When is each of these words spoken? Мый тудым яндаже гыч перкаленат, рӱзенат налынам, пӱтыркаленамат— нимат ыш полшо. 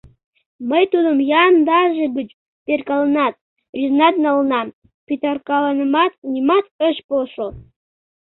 Мый 0.69 0.83
тудым 0.91 1.17
яндаже 1.43 2.05
гыч 2.17 2.29
перкаленат, 2.65 3.33
рӱзенат 3.77 4.15
налынам, 4.25 4.67
пӱтыркаленамат— 5.05 6.11
нимат 6.31 6.65
ыш 6.87 6.95
полшо. 7.07 7.47